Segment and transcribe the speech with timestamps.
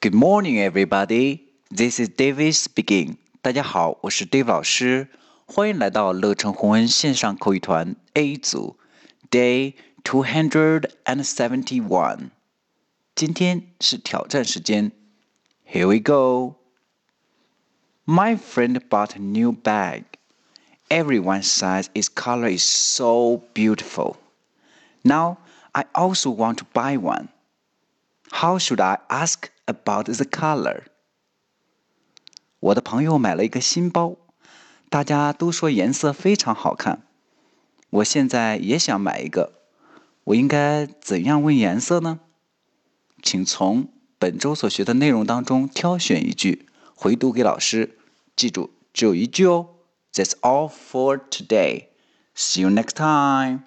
[0.00, 1.40] Good morning, everybody.
[1.70, 3.16] This is David speaking.
[3.42, 5.08] 大家好，我是 Dave 老师，
[5.46, 8.76] 欢迎来到乐成红恩线上口语团 A 组，
[9.30, 9.74] Day
[10.04, 12.30] two hundred and seventy-one。
[13.14, 14.92] 今天是挑战时间，
[15.66, 16.56] Here we go.
[18.04, 20.04] My friend bought a new bag.
[20.88, 24.16] Everyone says its color is so beautiful.
[25.02, 25.38] Now
[25.72, 27.28] I also want to buy one.
[28.30, 30.84] How should I ask about the color?
[32.60, 34.16] 我的朋友买了一个新包，
[34.88, 37.02] 大家都说颜色非常好看。
[37.90, 39.52] 我现在也想买一个，
[40.24, 42.20] 我应该怎样问颜色呢？
[43.22, 47.98] 请从本周所学的内容当中挑选一句，回读给老师。
[48.34, 49.76] 记住，只有一句哦。
[50.12, 51.88] That's all for today.
[52.34, 53.64] See you next time.